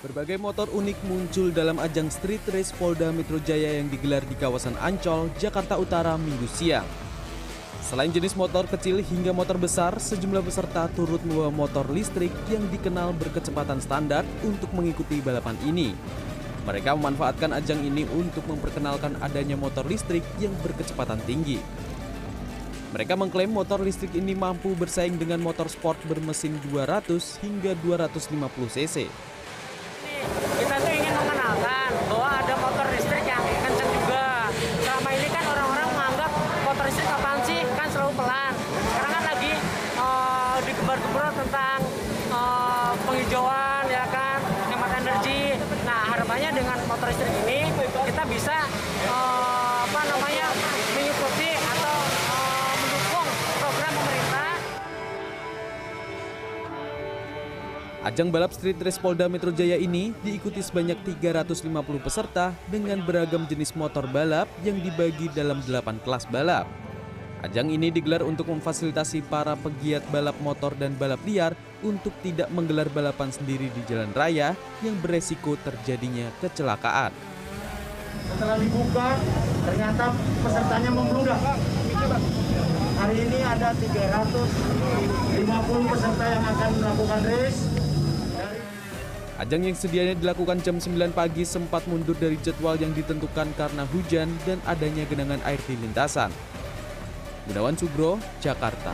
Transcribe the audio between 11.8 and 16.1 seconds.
listrik yang dikenal berkecepatan standar untuk mengikuti balapan ini.